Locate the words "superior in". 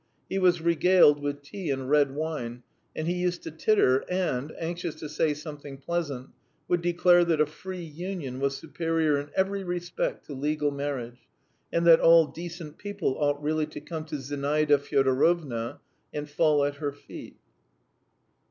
8.57-9.29